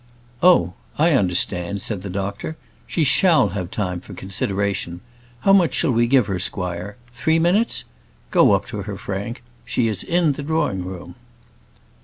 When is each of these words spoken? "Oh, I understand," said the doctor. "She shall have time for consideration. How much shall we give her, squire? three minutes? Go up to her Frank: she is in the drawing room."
"Oh, 0.41 0.73
I 0.97 1.11
understand," 1.11 1.79
said 1.79 2.01
the 2.01 2.09
doctor. 2.09 2.57
"She 2.87 3.03
shall 3.03 3.49
have 3.49 3.69
time 3.69 4.01
for 4.01 4.15
consideration. 4.15 4.99
How 5.41 5.53
much 5.53 5.75
shall 5.75 5.91
we 5.91 6.07
give 6.07 6.25
her, 6.25 6.39
squire? 6.39 6.97
three 7.13 7.37
minutes? 7.37 7.85
Go 8.31 8.53
up 8.53 8.65
to 8.69 8.77
her 8.81 8.97
Frank: 8.97 9.43
she 9.63 9.87
is 9.87 10.01
in 10.01 10.31
the 10.31 10.41
drawing 10.41 10.83
room." 10.83 11.13